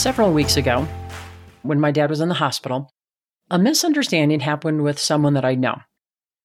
[0.00, 0.88] Several weeks ago,
[1.60, 2.90] when my dad was in the hospital,
[3.50, 5.76] a misunderstanding happened with someone that I know.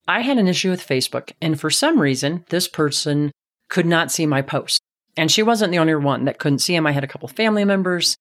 [0.10, 3.32] I had an issue with Facebook, and for some reason, this person
[3.70, 4.82] could not see my post.
[5.16, 6.86] And she wasn't the only one that couldn't see him.
[6.86, 8.18] I had a couple family members,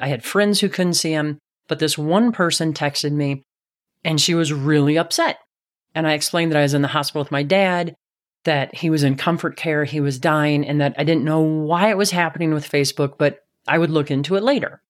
[0.00, 3.42] I had friends who couldn't see him, but this one person texted me,
[4.04, 5.40] and she was really upset.
[5.92, 7.96] And I explained that I was in the hospital with my dad,
[8.44, 11.90] that he was in comfort care, he was dying, and that I didn't know why
[11.90, 14.82] it was happening with Facebook, but I would look into it later.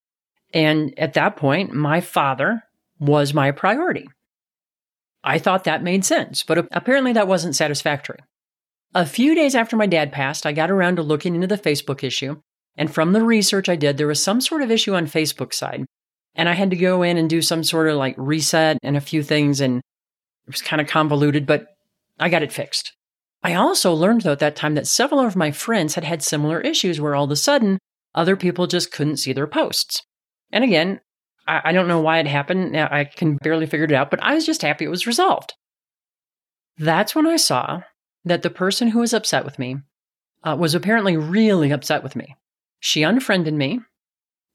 [0.55, 2.63] And at that point, my father
[2.99, 4.09] was my priority.
[5.23, 8.21] I thought that made sense, but apparently that wasn't satisfactory.
[8.95, 12.03] A few days after my dad passed, I got around to looking into the Facebook
[12.03, 12.41] issue,
[12.77, 15.85] and from the research I did, there was some sort of issue on Facebook side,
[16.35, 19.03] and I had to go in and do some sort of like reset and a
[19.03, 21.67] few things, and it was kind of convoluted, but
[22.19, 22.95] I got it fixed.
[23.43, 26.61] I also learned though at that time that several of my friends had had similar
[26.61, 27.79] issues where all of a sudden
[28.19, 30.03] other people just couldn't see their posts.
[30.51, 31.01] And again,
[31.47, 32.77] I, I don't know why it happened.
[32.77, 35.55] I can barely figure it out, but I was just happy it was resolved.
[36.77, 37.83] That's when I saw
[38.25, 39.77] that the person who was upset with me
[40.43, 42.35] uh, was apparently really upset with me.
[42.81, 43.81] She unfriended me,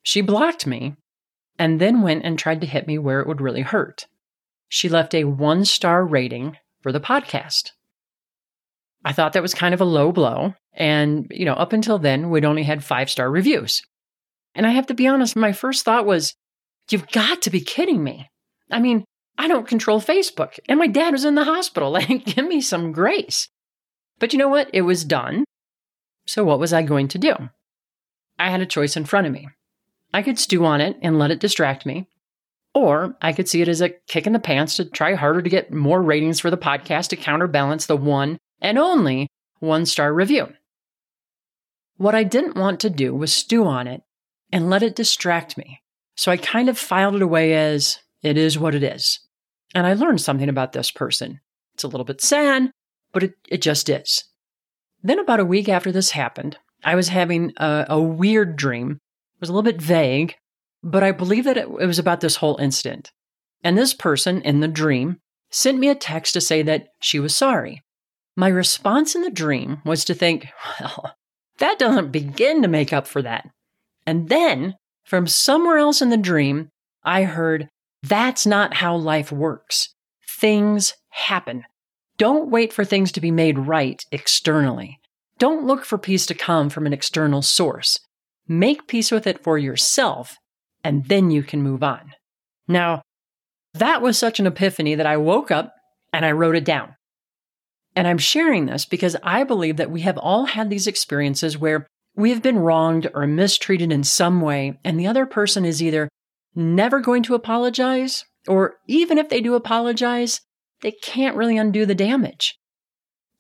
[0.01, 0.97] she blocked me,
[1.57, 4.07] and then went and tried to hit me where it would really hurt.
[4.67, 7.71] She left a one star rating for the podcast.
[9.05, 10.53] I thought that was kind of a low blow.
[10.73, 13.83] And, you know, up until then, we'd only had five star reviews.
[14.55, 16.35] And I have to be honest, my first thought was,
[16.89, 18.29] you've got to be kidding me.
[18.71, 19.03] I mean,
[19.37, 21.91] I don't control Facebook, and my dad was in the hospital.
[21.91, 23.49] Like, give me some grace.
[24.19, 24.69] But you know what?
[24.73, 25.43] It was done.
[26.25, 27.33] So, what was I going to do?
[28.39, 29.49] I had a choice in front of me.
[30.13, 32.07] I could stew on it and let it distract me,
[32.73, 35.49] or I could see it as a kick in the pants to try harder to
[35.49, 39.27] get more ratings for the podcast to counterbalance the one and only
[39.59, 40.47] one star review.
[41.97, 44.01] What I didn't want to do was stew on it
[44.51, 45.81] and let it distract me.
[46.15, 49.19] So I kind of filed it away as it is what it is.
[49.75, 51.39] And I learned something about this person.
[51.75, 52.71] It's a little bit sad,
[53.11, 54.23] but it, it just is.
[55.01, 58.91] Then, about a week after this happened, I was having a, a weird dream.
[58.91, 60.35] It was a little bit vague,
[60.81, 63.11] but I believe that it, it was about this whole incident.
[63.63, 65.17] And this person in the dream
[65.49, 67.82] sent me a text to say that she was sorry.
[68.35, 70.47] My response in the dream was to think,
[70.79, 71.15] well,
[71.59, 73.47] that doesn't begin to make up for that.
[74.05, 76.69] And then, from somewhere else in the dream,
[77.03, 77.69] I heard,
[78.01, 79.93] that's not how life works.
[80.27, 81.63] Things happen.
[82.17, 84.99] Don't wait for things to be made right externally.
[85.39, 87.99] Don't look for peace to come from an external source.
[88.47, 90.37] Make peace with it for yourself,
[90.83, 92.13] and then you can move on.
[92.67, 93.01] Now,
[93.73, 95.73] that was such an epiphany that I woke up
[96.11, 96.95] and I wrote it down.
[97.95, 101.85] And I'm sharing this because I believe that we have all had these experiences where
[102.15, 106.09] we have been wronged or mistreated in some way, and the other person is either
[106.55, 110.41] never going to apologize, or even if they do apologize,
[110.81, 112.55] they can't really undo the damage.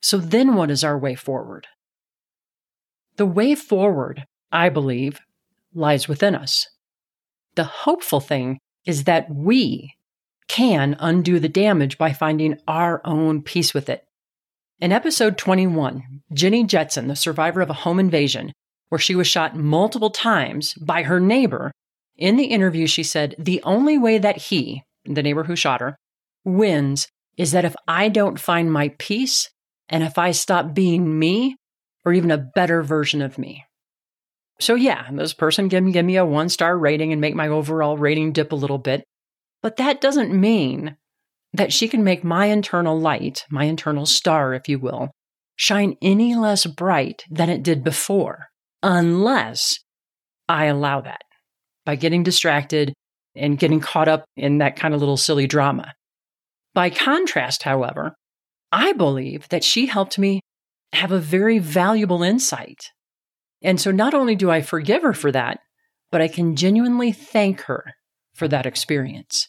[0.01, 1.67] So then what is our way forward?
[3.17, 5.19] The way forward, I believe,
[5.73, 6.67] lies within us.
[7.55, 9.93] The hopeful thing is that we
[10.47, 14.03] can undo the damage by finding our own peace with it.
[14.83, 18.51] In episode 21, Jenny Jetson, the survivor of a home invasion,
[18.89, 21.71] where she was shot multiple times by her neighbor,
[22.17, 25.95] in the interview, she said, The only way that he, the neighbor who shot her,
[26.43, 27.07] wins
[27.37, 29.49] is that if I don't find my peace
[29.87, 31.55] and if I stop being me
[32.03, 33.63] or even a better version of me.
[34.59, 37.97] So, yeah, this person can give me a one star rating and make my overall
[37.97, 39.05] rating dip a little bit.
[39.61, 40.97] But that doesn't mean
[41.53, 45.11] that she can make my internal light, my internal star, if you will,
[45.55, 48.47] shine any less bright than it did before,
[48.81, 49.77] unless
[50.49, 51.21] I allow that
[51.85, 52.93] by getting distracted
[53.35, 55.93] and getting caught up in that kind of little silly drama.
[56.73, 58.15] By contrast, however,
[58.71, 60.41] I believe that she helped me
[60.93, 62.89] have a very valuable insight.
[63.61, 65.59] And so not only do I forgive her for that,
[66.11, 67.93] but I can genuinely thank her
[68.33, 69.47] for that experience.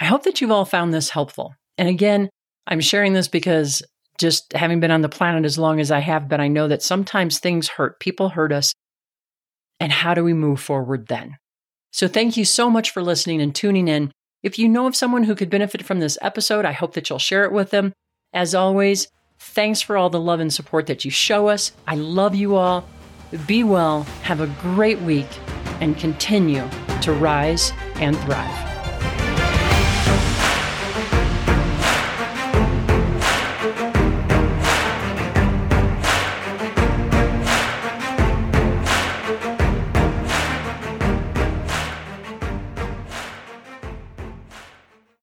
[0.00, 1.54] I hope that you've all found this helpful.
[1.76, 2.30] And again,
[2.66, 3.82] I'm sharing this because
[4.18, 6.82] just having been on the planet as long as I have been, I know that
[6.82, 8.00] sometimes things hurt.
[8.00, 8.72] People hurt us.
[9.78, 11.36] And how do we move forward then?
[11.92, 14.12] So thank you so much for listening and tuning in.
[14.42, 17.18] If you know of someone who could benefit from this episode, I hope that you'll
[17.18, 17.92] share it with them.
[18.32, 19.08] As always,
[19.38, 21.72] thanks for all the love and support that you show us.
[21.86, 22.86] I love you all.
[23.46, 25.28] Be well, have a great week,
[25.80, 26.68] and continue
[27.02, 28.69] to rise and thrive.